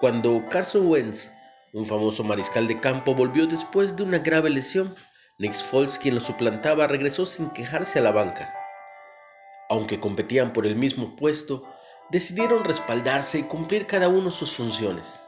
Cuando 0.00 0.44
Carson 0.48 0.86
Wentz, 0.86 1.32
un 1.72 1.84
famoso 1.84 2.22
mariscal 2.22 2.68
de 2.68 2.78
campo, 2.78 3.16
volvió 3.16 3.48
después 3.48 3.96
de 3.96 4.04
una 4.04 4.18
grave 4.18 4.48
lesión, 4.48 4.94
Nick 5.38 5.54
Foles, 5.54 5.98
quien 5.98 6.14
lo 6.14 6.20
suplantaba, 6.20 6.86
regresó 6.86 7.26
sin 7.26 7.50
quejarse 7.50 7.98
a 7.98 8.02
la 8.02 8.12
banca. 8.12 8.54
Aunque 9.68 9.98
competían 9.98 10.52
por 10.52 10.66
el 10.66 10.76
mismo 10.76 11.16
puesto, 11.16 11.64
decidieron 12.10 12.62
respaldarse 12.62 13.40
y 13.40 13.42
cumplir 13.42 13.86
cada 13.86 14.08
uno 14.08 14.30
sus 14.30 14.52
funciones. 14.52 15.26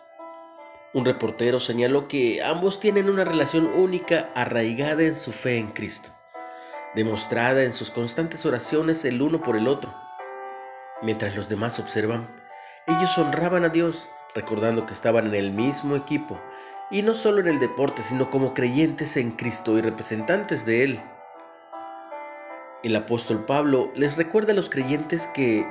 Un 0.94 1.04
reportero 1.04 1.58
señaló 1.58 2.06
que 2.06 2.40
ambos 2.40 2.78
tienen 2.78 3.10
una 3.10 3.24
relación 3.24 3.66
única 3.66 4.30
arraigada 4.36 5.02
en 5.02 5.16
su 5.16 5.32
fe 5.32 5.58
en 5.58 5.72
Cristo, 5.72 6.10
demostrada 6.94 7.64
en 7.64 7.72
sus 7.72 7.90
constantes 7.90 8.46
oraciones 8.46 9.04
el 9.04 9.20
uno 9.20 9.42
por 9.42 9.56
el 9.56 9.66
otro. 9.66 9.92
Mientras 11.02 11.34
los 11.34 11.48
demás 11.48 11.80
observan, 11.80 12.28
ellos 12.86 13.18
honraban 13.18 13.64
a 13.64 13.68
Dios, 13.68 14.08
recordando 14.34 14.86
que 14.86 14.94
estaban 14.94 15.26
en 15.26 15.34
el 15.34 15.50
mismo 15.50 15.96
equipo, 15.96 16.40
y 16.90 17.02
no 17.02 17.14
solo 17.14 17.40
en 17.40 17.48
el 17.48 17.58
deporte, 17.58 18.02
sino 18.02 18.30
como 18.30 18.54
creyentes 18.54 19.16
en 19.16 19.32
Cristo 19.32 19.78
y 19.78 19.82
representantes 19.82 20.66
de 20.66 20.84
Él. 20.84 21.00
El 22.82 22.96
apóstol 22.96 23.44
Pablo 23.44 23.90
les 23.94 24.16
recuerda 24.16 24.52
a 24.52 24.56
los 24.56 24.70
creyentes 24.70 25.26
que 25.28 25.66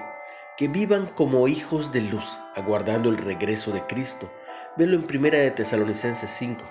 que 0.59 0.68
vivan 0.68 1.05
como 1.05 1.48
hijos 1.48 1.94
de 1.94 2.02
luz, 2.02 2.41
aguardando 2.54 3.08
el 3.08 3.18
regreso 3.18 3.72
de 3.72 3.82
Cristo. 3.84 4.30
Velo 4.76 4.98
en 4.98 5.04
Primera 5.04 5.38
de 5.38 5.52
Tesalonicenses 5.52 6.30
5. 6.32 6.66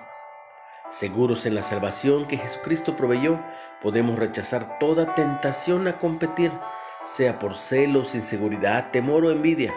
Seguros 0.91 1.47
en 1.47 1.55
la 1.55 1.63
salvación 1.63 2.27
que 2.27 2.37
Jesucristo 2.37 2.97
proveyó, 2.97 3.41
podemos 3.81 4.19
rechazar 4.19 4.79
toda 4.79 5.15
tentación 5.15 5.89
a 5.89 5.97
competir, 5.97 6.53
sea 7.07 7.39
por 7.39 7.55
celos, 7.55 8.15
inseguridad, 8.15 8.91
temor 8.91 9.25
o 9.25 9.31
envidia. 9.31 9.73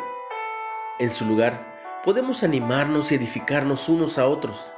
En 1.00 1.10
su 1.10 1.24
lugar, 1.24 1.81
podemos 2.04 2.44
animarnos 2.44 3.12
y 3.12 3.16
edificarnos 3.16 3.88
unos 3.88 4.18
a 4.18 4.28
otros, 4.28 4.72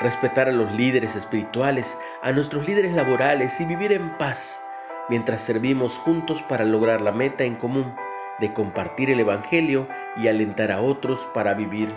respetar 0.00 0.48
a 0.48 0.52
los 0.52 0.72
líderes 0.72 1.16
espirituales, 1.16 1.98
a 2.22 2.32
nuestros 2.32 2.66
líderes 2.66 2.94
laborales 2.94 3.60
y 3.60 3.64
vivir 3.64 3.92
en 3.92 4.16
paz 4.18 4.62
mientras 5.08 5.40
servimos 5.40 5.98
juntos 5.98 6.42
para 6.42 6.64
lograr 6.64 7.00
la 7.00 7.12
meta 7.12 7.44
en 7.44 7.56
común 7.56 7.94
de 8.38 8.52
compartir 8.52 9.10
el 9.10 9.20
Evangelio 9.20 9.88
y 10.16 10.28
alentar 10.28 10.70
a 10.70 10.80
otros 10.80 11.28
para 11.34 11.52
vivir 11.54 11.94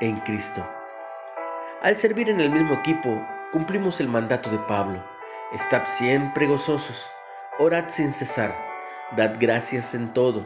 en 0.00 0.16
Cristo. 0.20 0.66
Al 1.80 1.96
servir 1.96 2.28
en 2.28 2.40
el 2.40 2.50
mismo 2.50 2.74
equipo, 2.74 3.24
cumplimos 3.52 4.00
el 4.00 4.08
mandato 4.08 4.50
de 4.50 4.58
Pablo. 4.58 5.04
Estad 5.52 5.84
siempre 5.84 6.46
gozosos, 6.46 7.10
orad 7.58 7.84
sin 7.88 8.12
cesar, 8.12 8.54
dad 9.16 9.36
gracias 9.38 9.94
en 9.94 10.12
todo, 10.12 10.44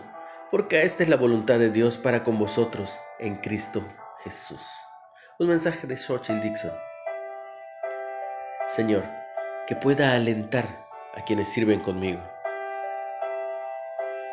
porque 0.51 0.83
esta 0.83 1.03
es 1.03 1.09
la 1.09 1.17
voluntad 1.17 1.59
de 1.59 1.71
Dios 1.71 1.99
para 1.99 2.23
con 2.23 2.39
vosotros 2.39 3.01
en 3.19 3.37
Cristo 3.37 3.83
Jesús. 4.25 4.67
Un 5.39 5.49
mensaje 5.49 5.87
de 5.87 5.97
Churchill 5.97 6.41
Dixon. 6.41 6.73
Señor, 8.67 9.05
que 9.67 9.77
pueda 9.77 10.15
alentar 10.15 10.87
a 11.15 11.25
quienes 11.25 11.49
sirven 11.49 11.81
conmigo 11.81 12.21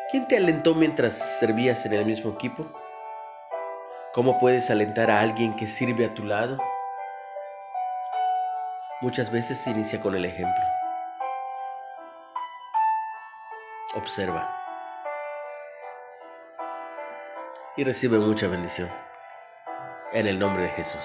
¿Quién 0.08 0.28
te 0.28 0.36
alentó 0.36 0.72
mientras 0.72 1.14
servías 1.14 1.84
en 1.84 1.92
el 1.92 2.06
mismo 2.06 2.30
equipo? 2.30 2.64
¿Cómo 4.14 4.38
puedes 4.38 4.70
alentar 4.70 5.10
a 5.10 5.20
alguien 5.20 5.52
que 5.56 5.66
sirve 5.66 6.04
a 6.04 6.14
tu 6.14 6.22
lado? 6.22 6.58
Muchas 9.00 9.32
veces 9.32 9.58
se 9.58 9.70
inicia 9.70 10.00
con 10.00 10.14
el 10.14 10.24
ejemplo. 10.24 10.64
Observa. 13.96 14.65
y 17.76 17.84
recibe 17.84 18.18
mucha 18.18 18.48
bendición. 18.48 18.88
En 20.12 20.26
el 20.26 20.38
nombre 20.38 20.64
de 20.64 20.68
Jesús. 20.70 21.02